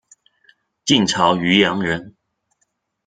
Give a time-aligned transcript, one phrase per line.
[0.83, 2.15] 晋朝渔阳人。